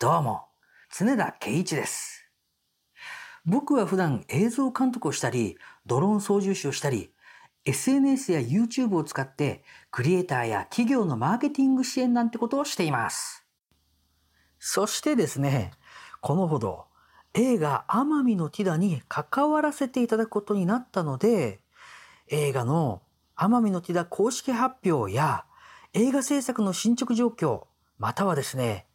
[0.00, 0.42] どうも、
[0.96, 2.30] 常田圭一です。
[3.44, 7.10] 僕は普段映像監督をしたり、ドローン操縦士をしたり、
[7.64, 13.44] SNS や YouTube を使ってクリエイターや企業のマーケティング支援なんてことをしています。
[14.60, 15.72] そしてですね、
[16.20, 16.84] このほど
[17.34, 21.58] 映画奄美のティダに関わらせていただくことになったので、
[22.28, 23.02] 映画の
[23.36, 25.44] 奄美のティダ公式発表や
[25.92, 27.64] 映画制作の進捗状況、
[27.98, 28.87] またはですね、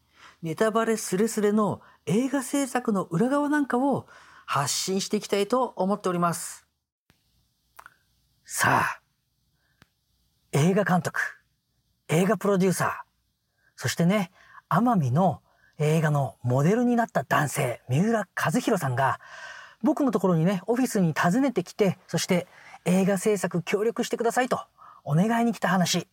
[0.43, 4.07] ネタバレスレスレの映画制作の裏側なんかを
[4.45, 6.67] 発信していきたいと思っております。
[8.43, 9.01] さあ、
[10.51, 11.21] 映画監督、
[12.09, 12.89] 映画プロデューサー、
[13.77, 14.31] そしてね、
[14.69, 15.41] 奄美の
[15.79, 19.21] 映画のモデルになった男性、三浦和弘さんが、
[19.81, 22.47] 僕のところにね、オフィスに訪ねてきて、そして
[22.83, 24.59] 映画制作協力してくださいと
[25.05, 26.09] お願いに来た話。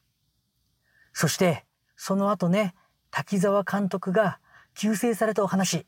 [1.12, 1.64] そして、
[1.97, 2.77] その後ね、
[3.10, 4.38] 滝沢監督が
[4.74, 5.87] 急逝されたお話。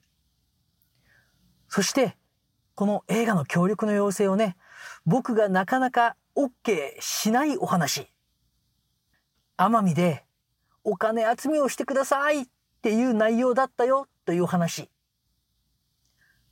[1.68, 2.16] そして、
[2.74, 4.56] この映画の協力の要請をね、
[5.06, 8.08] 僕がなかなか OK しないお話。
[9.56, 10.24] 奄美で
[10.84, 12.46] お金集めをしてくださいっ
[12.82, 14.90] ていう内容だったよという話。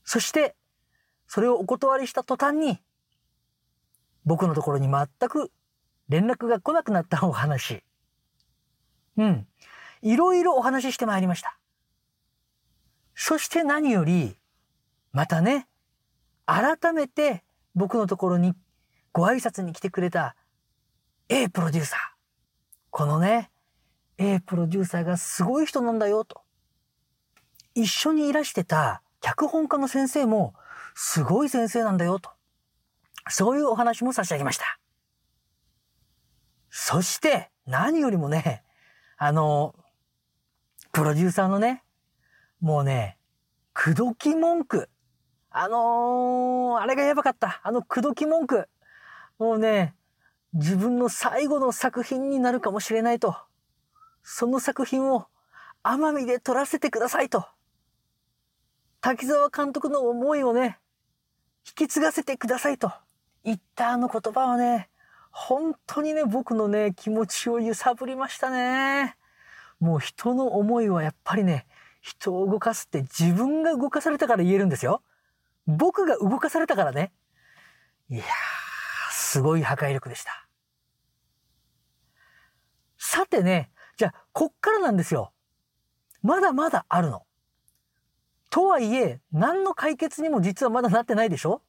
[0.04, 0.54] そして、
[1.26, 2.80] それをお断りした途端に、
[4.24, 5.50] 僕のところに全く
[6.08, 7.82] 連絡が来なくなったお話。
[9.16, 9.46] うん。
[10.02, 11.58] いろいろお話ししてまいりました。
[13.14, 14.36] そして何より、
[15.12, 15.68] またね、
[16.46, 18.54] 改めて僕のところに
[19.12, 20.36] ご挨拶に来てくれた
[21.28, 21.98] A プロデューサー。
[22.90, 23.50] このね、
[24.18, 26.42] A プロデューサーがすごい人なんだよと。
[27.74, 30.54] 一緒にいらしてた脚本家の先生も
[30.94, 32.30] すごい先生なんだよと。
[33.28, 34.78] そういうお話も差し上げました。
[36.70, 38.64] そして何よりもね、
[39.16, 39.74] あの、
[40.92, 41.84] プロデューサーのね、
[42.60, 43.16] もうね、
[43.72, 44.88] 口説き文句。
[45.50, 47.60] あのー、あれがやばかった。
[47.62, 48.68] あの口説き文句。
[49.38, 49.94] もうね、
[50.52, 53.36] 自分の最後の作品になるかもしれないと。
[54.22, 55.26] その作品を
[55.84, 57.46] 奄美で撮らせてくださいと。
[59.00, 60.78] 滝沢監督の思いをね、
[61.66, 62.92] 引き継がせてくださいと。
[63.44, 64.90] 言ったあの言葉はね、
[65.30, 69.16] 本当にね、僕のね、気持ちを揺さぶりましたね。
[69.80, 71.66] もう人の思いはやっぱりね、
[72.00, 75.02] 人を動かすって自分が動かされたから言えるんですよ。
[75.66, 77.12] 僕が動かされたからね。
[78.08, 78.26] いやー、
[79.10, 80.46] すごい破壊力でした。
[82.98, 85.32] さてね、じゃあ、こっからなんですよ。
[86.22, 87.24] まだまだあるの。
[88.50, 91.62] とはいえ、何の解決にも実はまだなってないでしょ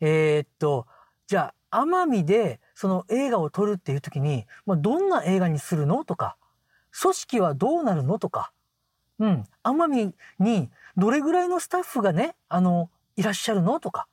[0.00, 0.86] えー、っと、
[1.26, 6.04] じゃあ、奄美でその映画を撮るっていう時に、まあ、どんな映画にするの？
[6.04, 6.36] とか、
[6.98, 8.18] 組織はどうなるの？
[8.18, 8.52] とか、
[9.18, 13.80] うん、奄美にどれぐらいのスタッフがね、あの、いらっしゃるの？
[13.80, 14.06] とか、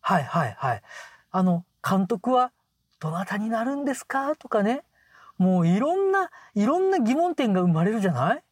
[0.00, 0.82] はいはいはい。
[1.30, 2.52] あの、監督は
[3.00, 4.36] どなたになるんですか？
[4.36, 4.82] とかね、
[5.38, 8.42] もういろんな、いろんな疑問点が生まれるじゃない？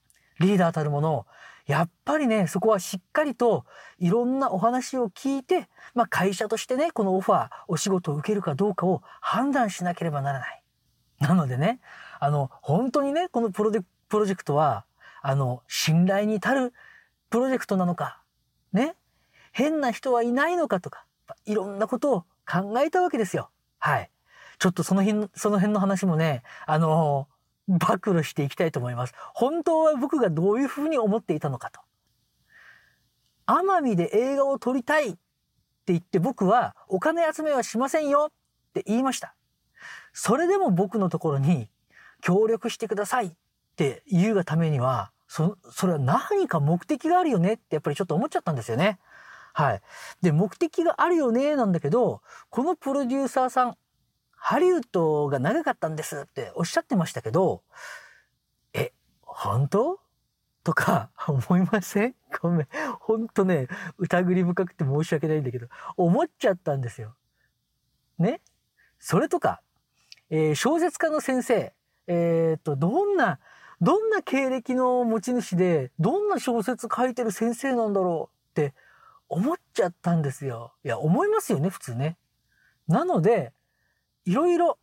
[0.40, 1.26] リーダーたるもの。
[1.66, 3.64] やっぱりね、そこはしっかりと
[3.98, 10.62] いろんなお話を聞いて、まあ会社としてね、このオファー、お仕事を受けるかどうかを判断しなければならない。
[11.20, 11.80] なのでね、
[12.20, 14.84] あの、本当にね、このプロジェプロジェクトは、
[15.22, 16.74] あの、信頼に足る
[17.30, 18.20] プロジェクトなのか、
[18.72, 18.94] ね、
[19.52, 21.06] 変な人はいないのかとか、
[21.46, 23.50] いろんなことを考えたわけですよ。
[23.78, 24.10] はい。
[24.58, 27.26] ちょっとその辺、その辺の話もね、あの
[27.66, 29.14] 暴露していきたいと思います。
[29.34, 31.80] 本当は僕がどういうふうに思っていたのかと。
[33.46, 35.18] 奄美で映画を撮りたいって
[35.86, 39.34] 言って僕はお金集めはしませんよって言いました。
[40.12, 41.70] それでも僕のところに
[42.20, 43.32] 協力してくださいっ
[43.76, 48.98] て言うがためには、そ、それは何か目的があるよねってやっぱりちょっと思っちゃったんですよね。
[49.52, 49.82] はい。
[50.22, 53.76] で、目的があるよねなんだけど、このプロデューサーさん、
[54.34, 57.62] ハリウッドが長かったんですっておっしゃってましたけど、
[58.72, 58.92] え、
[59.22, 60.00] 本当？
[60.62, 62.14] とか思いません？
[62.40, 62.68] ごめん。
[63.00, 63.66] ほんとね、
[63.98, 67.14] 疑り深くて申し訳ないんだけど、思っちゃったんですよ。
[68.18, 68.40] ね？
[68.98, 69.62] それとか、
[70.28, 71.72] えー小説家の先生、
[72.12, 73.38] えっと、どんな、
[73.80, 78.74] どんな経歴の持ち主で、どんな小説書いてる先生なんだろうって
[79.28, 80.74] 思っちゃったんですよ。
[80.84, 82.18] いや、思いますよね、普通ね。
[82.88, 83.52] なので、
[84.24, 84.76] いろいろ、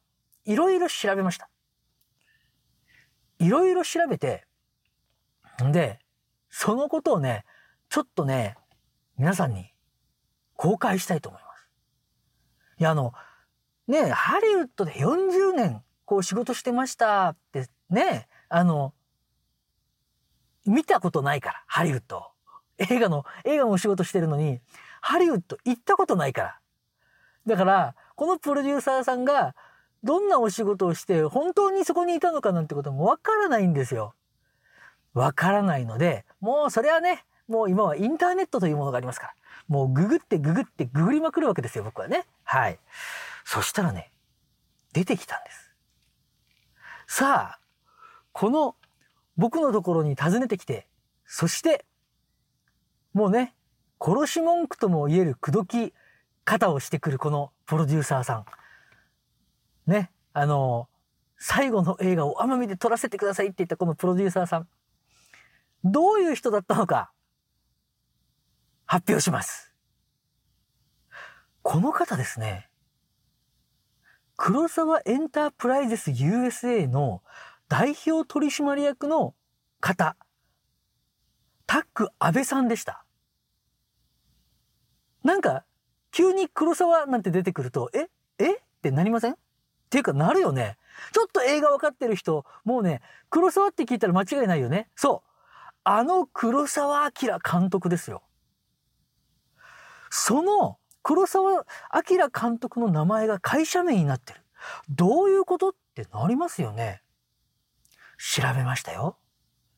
[0.45, 1.49] いろいろ調べました。
[3.39, 4.45] いろいろ調べて、
[5.61, 5.99] んで、
[6.49, 7.43] そのことをね、
[7.89, 8.55] ちょっとね、
[9.17, 9.73] 皆さんに
[10.55, 11.67] 公開したいと思います。
[12.79, 13.11] いや、あの、
[13.87, 18.93] ね、ハリウッドで40年、こう仕事してましたってね、あの、
[20.65, 22.31] 見たことないから、ハリウッド。
[22.77, 24.61] 映画の、映画のお仕事してるのに、
[25.01, 26.59] ハリウッド行ったことないから。
[27.45, 29.53] だから、このプロデューサーさんが、
[30.01, 34.15] どんなお仕事をして、本当にそこにいたのかなんてこともわからないんですよ。
[35.13, 39.33] わからないので、もうそれはね、もう今はインターネットというものがありますから。
[39.67, 42.25] もうググってググってググりまくるわけですよ、僕はね。
[42.45, 42.79] はい。
[43.43, 44.13] そしたらね、
[44.93, 45.66] 出てきたんです。
[47.07, 47.59] さあ、
[48.33, 48.75] この
[49.37, 50.87] 僕のところに訪ねてきて、
[51.25, 51.85] そして、
[53.13, 53.55] もうね、
[53.99, 55.93] 殺し文句とも言える口説き
[56.43, 58.45] 方をしてくるこのプロデューサーさん。
[59.89, 60.89] ね、あの、
[61.37, 64.67] 最後の映画を奄美で撮らせてくださいって言ったこのプロデューサーさん。
[65.83, 67.11] どういう人だったのか、
[68.85, 69.73] 発表します。
[71.61, 72.69] この方ですね、
[74.37, 77.23] 黒沢エンタープライゼス USA の
[77.67, 79.33] 代表取締役の
[79.81, 80.15] 方、
[81.65, 83.03] タック安倍さんでした。
[85.23, 85.65] なんか、
[86.11, 88.07] 急に黒沢なんて出てくると、え
[88.37, 88.53] え？
[88.53, 89.33] ってなりません？
[89.33, 89.37] っ
[89.89, 90.77] ていうかなるよね。
[91.13, 94.89] ちょっと映画分かってる人、もうね、黒沢って聞いたら間違いないよね。
[94.95, 95.29] そう。
[95.83, 98.21] あの黒沢明監督ですよ。
[100.09, 104.41] その黒沢明監督の名前が会社名になってる。
[104.89, 107.01] どういうことってなりますよね。
[108.17, 109.17] 調べましたよ。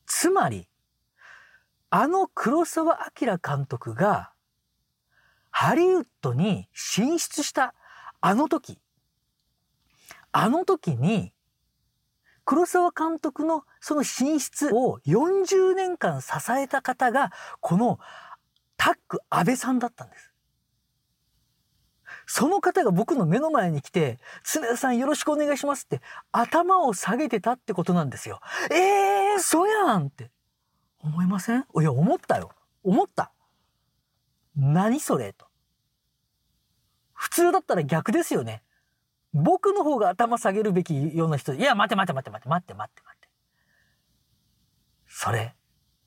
[0.06, 0.68] つまり、
[1.90, 4.32] あの黒沢明監督が、
[5.50, 7.74] ハリウッドに進出した
[8.20, 8.80] あの時、
[10.32, 11.32] あの時に、
[12.44, 17.98] 黒沢監督のその進出を40年間支えた方が、この
[18.76, 20.29] タック安倍さんだったんです。
[22.32, 26.00] その方が僕の目の前に来て、常田さんよろしくお願いしますって
[26.30, 28.38] 頭を下げてたってことなんですよ。
[28.70, 30.30] ええー、そやんって
[31.00, 32.52] 思いませんいや、思ったよ。
[32.84, 33.32] 思った。
[34.54, 35.32] 何それ？
[35.32, 35.46] と。
[37.12, 38.62] 普通だったら逆ですよね。
[39.32, 43.28] 僕の方が頭下げるべきような人、いや、待て待て待て待て待って待って待って。
[45.08, 45.56] それ、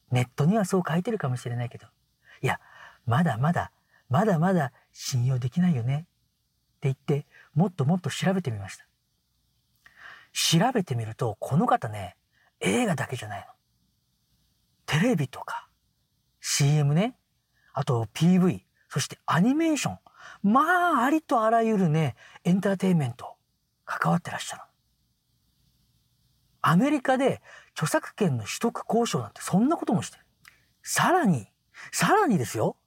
[0.10, 1.88] ネットにはそう書いてるかもしれないけど、
[2.42, 2.62] いや、
[3.06, 3.74] まだまだ、
[4.08, 6.08] まだまだ信用できないよね。
[6.84, 8.86] って言って、もっともっと調べてみました。
[10.34, 12.18] 調べてみると、この方ね、
[12.60, 13.54] 映画だけじゃないの。
[14.86, 15.70] テレビとか、
[16.42, 17.16] CM ね、
[17.74, 19.98] あと PV、そしてアニメーション。
[20.44, 23.36] まあ、ありとあらゆるね、エンターテインメント、
[23.86, 24.64] 関わってらっしゃる。
[26.62, 27.42] アメリカで
[27.74, 30.26] 著作権の取得交渉なんてそんなこともしてる。
[30.82, 31.48] さらに、
[31.92, 32.78] さらにですよ。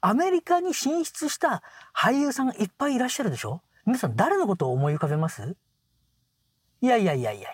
[0.00, 1.62] アメリカに進出した
[1.94, 3.62] 俳優さんがいっぱいいらっしゃるでしょ？
[3.86, 5.56] 皆さん誰のことを思い浮かべます？
[6.80, 7.50] いやいやいやいやいや、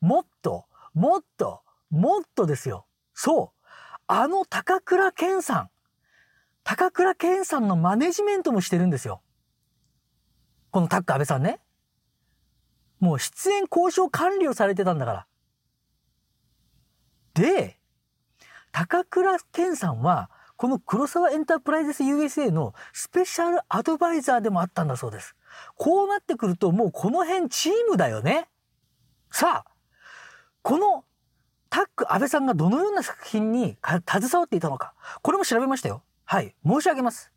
[0.00, 0.64] もっと、
[0.94, 2.86] もっと、もっとですよ。
[3.12, 3.66] そう。
[4.06, 5.70] あの高倉健さん。
[6.64, 9.22] 高倉健さんのマネジメントもしてるんですよ。
[10.70, 11.60] このタック安倍さんね。
[13.00, 15.26] もう出演交渉管理をされてたんだから。
[17.34, 17.78] で、
[18.72, 25.34] 高倉健さんはこの黒沢エンタープライゼス USA のスペシャルアドバイザーでもあったんだそうです。
[25.74, 28.46] こうなってくるともうこの辺チームだよね。
[29.30, 29.70] さあ、
[30.60, 31.06] この
[31.70, 34.92] タック安倍さんがどのような作品に携わっていたのか、
[35.22, 36.02] これも調べましたよ。
[36.26, 37.32] はい、申し上げます。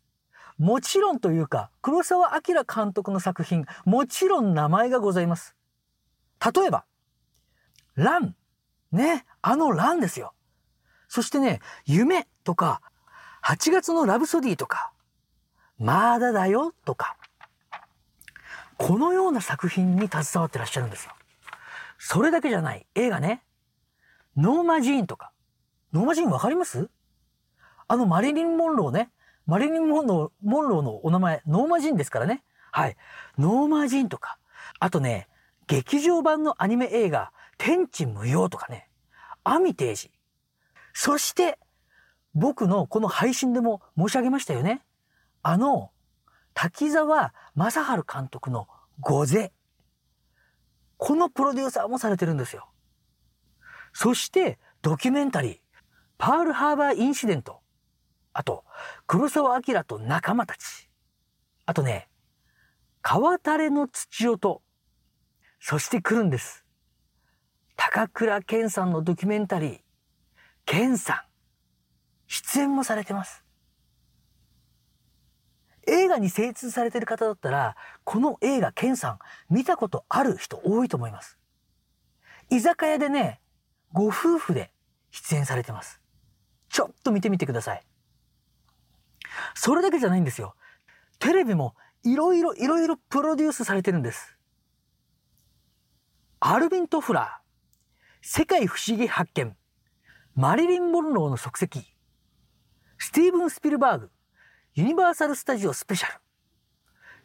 [0.58, 5.56] もちろんというか、黒沢明監督の作品、もちろん名前がございます。
[6.54, 6.84] 例えば、
[7.94, 8.36] ラン。
[8.92, 10.34] ね、あの乱ですよ。
[11.08, 12.82] そしてね、夢とか、
[13.44, 14.90] 8月のラプソディとか、
[15.78, 17.16] まあだだよとか、
[18.78, 21.12] このような作品に携わってらっしゃるんですよ。
[21.98, 22.86] それだけじゃない。
[22.94, 23.42] 映画ね。
[24.36, 25.30] ノーマジーンとか。
[25.92, 26.88] ノーマジーンわかります？
[27.86, 29.10] あのマリリン・モンローね。
[29.46, 32.42] マリリン・モンローモンローのお名前、ノーマジーンですからね。
[32.72, 32.96] はい。
[33.38, 34.38] ノーマジーンとか。
[34.80, 35.28] あとね、
[35.66, 38.88] 劇場版のアニメ映画、天地無用とかね。
[39.44, 40.10] アミテージ。
[40.94, 41.58] そして、
[42.34, 44.84] 僕のこの配信でも申し上げましたよね。
[45.42, 45.90] あの、
[46.52, 48.68] 滝沢正治監督の
[49.00, 49.52] ゴゼ。
[50.96, 52.68] このプロデューサーもされてるんですよ。
[53.92, 55.58] そしてドキュメンタリー、
[56.18, 57.60] パールハーバーインシデント。
[58.32, 58.64] あと、
[59.06, 60.90] 黒沢明と仲間たち。
[61.66, 62.08] あとね、
[63.02, 64.62] 川垂れの土音。
[65.60, 66.64] そして来るんです。
[67.76, 69.80] 高倉健さんのドキュメンタリー、
[70.64, 71.33] 健さん。
[72.26, 73.44] 出演もされてます。
[75.86, 79.18] 映画に精通されてる方だったら、この映画、ケンさん、
[79.50, 81.38] 見たことある人多いと思います。
[82.50, 83.40] 居酒屋でね、
[83.92, 84.72] ご夫婦で
[85.10, 86.00] 出演されてます。
[86.68, 87.86] ちょっと見てみてください。
[89.54, 90.56] それだけじゃないんですよ。
[91.18, 94.36] テレビもいろいろいろいろプロデュースされてるんです。
[96.40, 97.44] アルビン・トフラー、
[98.20, 99.56] 世界不思議発見、
[100.34, 101.93] マリリン・モンローの足跡、
[103.04, 104.10] スティーブン・スピルバーグ、
[104.72, 106.14] ユニバーサル・スタジオ・スペシャル、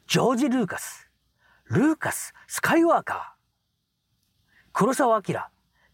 [0.07, 1.09] ジョージ・ルーカス、
[1.67, 5.35] ルーカス・スカイワーカー、黒澤明、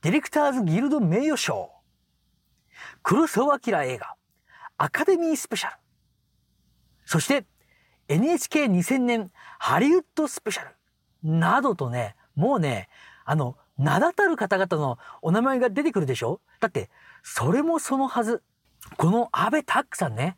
[0.02, 1.70] ディレクターズ・ギルド名誉賞、
[3.04, 4.16] 黒澤明映画、
[4.80, 5.78] アカデミースペシャル、
[7.06, 7.46] そして
[8.08, 10.76] NHK2000 年ハリウッドスペシャル
[11.30, 12.90] などとね、もうね、
[13.24, 16.42] あの、名だたる方々のお名前が出てくるでしょ？
[16.60, 16.90] だって、
[17.22, 18.42] それもそのはず。
[18.98, 20.38] この安倍タックさんね、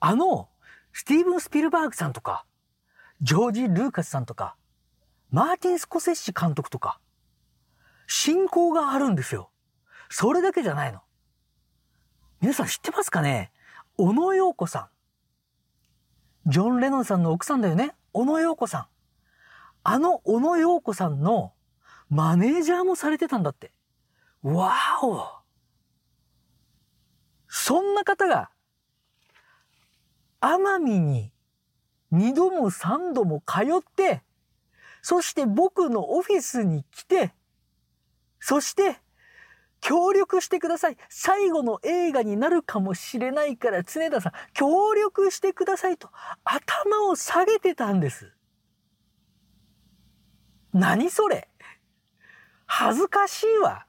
[0.00, 0.48] あの、
[0.92, 2.44] スティーブン・スピルバーグさんとか、
[3.20, 4.56] ジョージ・ルーカスさんとか、
[5.30, 7.00] マーティン・スコセッシ監督とか、
[8.06, 9.50] 信仰があるんですよ。
[10.10, 11.00] それだけじゃないの。
[12.40, 13.52] 皆さん知ってますかね？
[13.96, 14.90] 小野洋子さ
[16.46, 16.50] ん。
[16.50, 17.94] ジョン・レノンさんの奥さんだよね？
[18.12, 18.86] 小野洋子さん。
[19.84, 21.52] あの小野洋子さんの
[22.08, 23.72] マネージャーもされてたんだって。
[24.42, 25.37] わお
[27.48, 28.50] そんな方が、
[30.40, 31.32] 奄美に
[32.10, 34.22] 二度も三度も通って、
[35.02, 37.32] そして僕のオフィスに来て、
[38.38, 39.00] そして
[39.80, 40.96] 協力してください。
[41.08, 46.10] 最後の映画になるかもしれないから、常田さん、協力してくださいと
[46.44, 48.32] 頭を下げてたんです。
[50.72, 51.48] 何それ？
[52.66, 53.86] 恥ずかしいわ。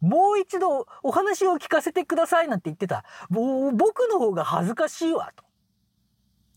[0.00, 3.04] もう一度お話を聞かせてくださいなんて言ってた。
[3.28, 5.44] もう僕の方が恥ずかしいわ、と。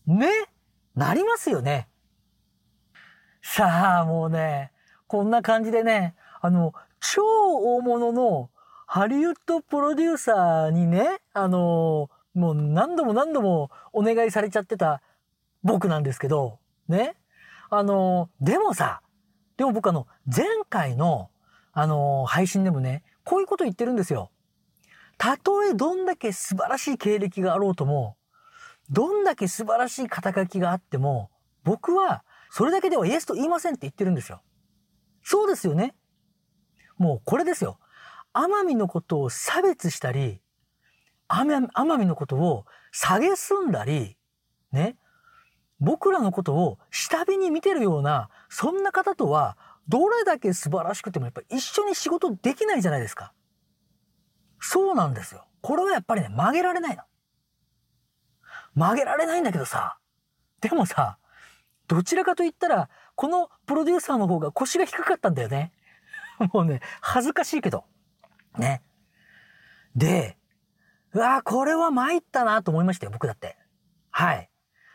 [0.06, 0.28] ね？
[0.94, 1.88] なりますよね。
[3.42, 4.72] さあ、もうね、
[5.06, 8.50] こんな感じでね、あの、超大物の
[8.86, 15.02] ハリウッドプロデューサーにね、あの、もう何度も何度もお願いされちゃってた
[15.62, 16.58] 僕なんですけど、
[16.88, 17.16] ね？
[17.70, 19.02] あの、でもさ、
[19.56, 21.30] でも僕あの、前回の、
[21.72, 24.30] あの、配信でもね、こういうこと言ってるんですよ。
[25.16, 28.16] たとえどんだけ素晴らしい経歴があろうとも、
[28.90, 31.30] どんだけ素晴らしい肩書きがあっても、
[31.62, 34.42] 僕はそれだけではイエスと言いませんって言ってるんですよ。
[35.22, 35.94] そうですよね。
[36.98, 37.78] もうこれですよ。
[38.34, 40.40] 奄美のことを差別したり、
[41.28, 44.16] 奄美のことを下げすんだり、
[44.72, 44.96] ね。
[45.80, 49.56] 僕らのことを下火に見てるような、そんな方とは、
[49.88, 53.32] どれだけ素晴らしくてもやっぱり一緒に仕事できないじゃないですか。
[54.60, 55.46] そうなんですよ。
[55.60, 57.02] これはやっぱりね、曲げられないの。
[58.74, 59.98] 曲げられないんだけどさ、
[60.60, 61.18] でもさ、
[61.86, 65.72] どちらかと言ったら、このプロデューサーの方が腰が低かったんだよね。
[66.52, 67.84] もうね、恥ずかしいけど。
[68.56, 68.82] ね。
[69.94, 70.38] で、
[71.12, 73.56] うわこれは参ったなと思いましたよ、僕だって。
[74.10, 74.50] はい。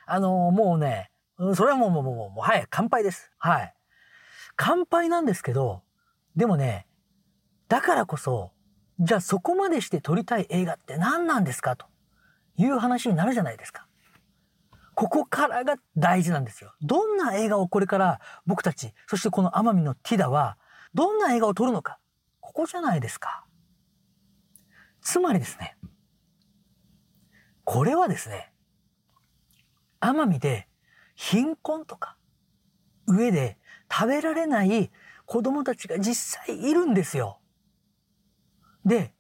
[0.05, 1.12] あのー、もうね、
[1.55, 3.31] それはもう、もう、もう、もう、はい、乾杯です。
[3.38, 3.74] はい。
[4.61, 5.83] 乾杯なんですけど、
[6.35, 6.85] でもね、
[7.69, 8.51] だからこそ、
[8.99, 11.85] じゃあそこまでして撮りたい映画って何なんですかと
[12.57, 13.87] いう話になるじゃないですか。
[14.95, 16.73] ここからが大事なんですよ。
[16.81, 20.57] どんな映画をこれから僕たち、そしてこの奄美のティダは、
[20.93, 21.97] どんな映画を撮るのか。
[22.41, 23.45] ここじゃないですか。
[25.01, 25.77] つまりですね、
[27.63, 28.51] これはですね、
[30.01, 30.67] 奄美で
[31.15, 32.17] 貧困とか
[33.07, 33.57] 上で
[33.91, 34.91] 食べられない
[35.25, 37.39] 子供たちが実際いるんですよ。
[38.86, 39.13] で、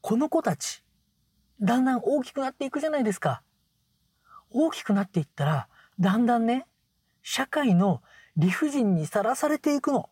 [0.00, 0.84] この子たち、
[1.60, 3.42] だんだん大きくなっていくじゃないですか。
[4.50, 6.66] 大きくなっていったら、だんだんね、
[7.22, 8.02] 社会の
[8.36, 10.10] 理不尽にさらされていくの。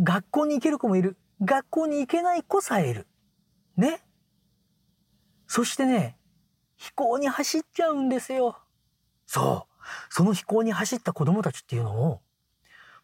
[0.00, 1.18] 学校に行ける子もいる。
[1.42, 3.06] 学校に行けない子さえいる。
[3.76, 4.00] ね。
[5.46, 6.18] そしてね、
[6.76, 8.58] 飛行に走っちゃうんですよ。
[9.26, 9.67] そう。
[10.08, 12.20] その飛行に走った子供たちっていうのを、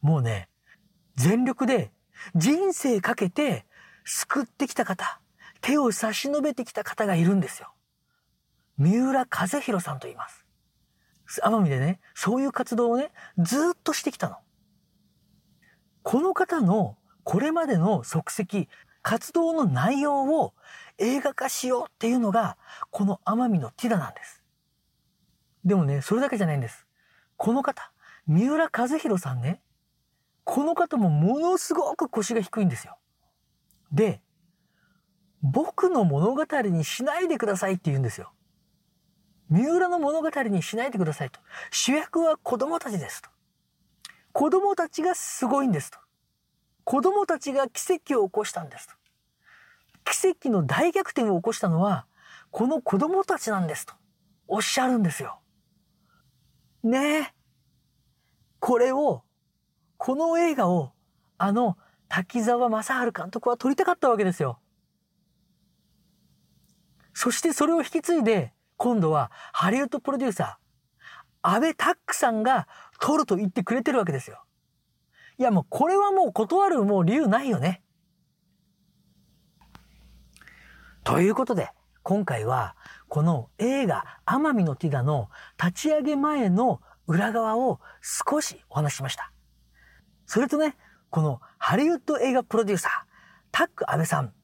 [0.01, 0.49] もうね、
[1.17, 1.93] 全力で
[2.35, 3.65] 人生かけて
[4.05, 5.21] 救ってきた方、
[5.61, 7.73] 手を差し伸べてきた方がいるんですよ。
[8.77, 10.45] 三浦和弘さんと言います。
[11.43, 14.37] 奄美でね、そういう活動をね、ずっとしてきたの。
[16.03, 18.67] この方のこれまでの足跡、
[19.03, 20.55] 活動の内容を
[20.99, 22.59] 映画化しようっていうのが、
[22.91, 24.44] この奄美のティダなんです。
[25.65, 26.87] でもね、それだけじゃないんです。
[27.37, 27.93] この方、
[28.27, 29.61] 三浦和弘さんね、
[30.45, 32.99] この方もものすごく腰が低いんですよ。
[33.93, 34.21] で、
[35.43, 38.33] 僕の物語にしないでくださいって言うんですよ。
[39.51, 41.41] 三浦の物語にしないでくださいと。
[41.71, 43.31] 主役は子供たちですと。
[44.33, 45.99] 子供たちがすごいんですと。
[46.85, 48.95] 子供たちが奇跡を起こしたんですと。
[50.05, 52.07] 奇跡の大逆転を起こしたのは、
[52.51, 53.95] この子供たちなんですと
[54.49, 55.39] おっしゃるんですよ。
[56.85, 57.35] ねえ。
[58.61, 59.25] これを、
[59.97, 60.93] この映画を、
[61.39, 61.77] あの、
[62.09, 64.61] 滝沢正治監督は撮りたかったわけですよ。
[67.15, 72.69] そしてそれを引き継いで、今度はハリウッドプロデューサー、安倍タックさんが
[73.01, 74.45] 撮ると言ってくれてるわけですよ。
[75.39, 77.83] いやもうこれはもう断るもう理由ないよね。
[81.03, 81.71] ということで、
[82.05, 82.77] 今回は
[83.09, 89.33] この映画奄美のティガの立ち上げ前の裏側を少しお話ししました。
[90.27, 90.77] それとね、
[91.09, 92.93] このハリウッド映画プロデューサー、
[93.53, 94.35] タック安倍さん、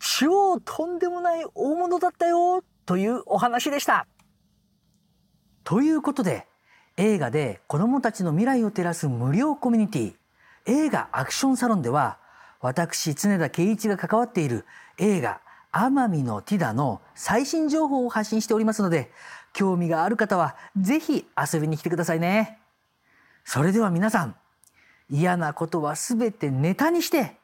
[0.00, 4.08] 超とんでもない大物だったよというお話でした。
[5.62, 6.48] ということで、
[6.96, 10.14] 映画で子供たちの未来を照らす無料コミュニティ、
[10.66, 12.18] 映画アクションサロンでは、
[12.60, 14.66] 私、常田圭一が関わっている
[14.98, 15.40] 映画、
[15.72, 19.10] 奄美のティダの最新情報を発信しておりますので、
[19.52, 22.58] 興味がある方はぜひ遊びに来てくださいね。
[23.44, 24.36] それでは皆さん、
[25.08, 27.36] 嫌なことは全てネタにして、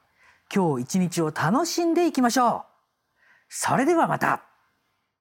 [0.54, 2.62] 今日一日を楽しんでいきましょう。
[3.49, 4.48] それではまた。